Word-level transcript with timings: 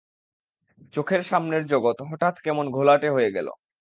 চোখের 0.93 1.21
সামনের 1.21 1.63
জগৎ 1.65 1.97
হঠাৎ 2.09 2.35
কেমন 2.41 2.65
ঘোলাটে 2.71 3.09
হয়ে 3.09 3.31
গেল। 3.31 3.47